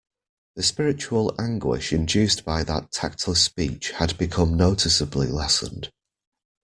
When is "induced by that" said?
1.93-2.91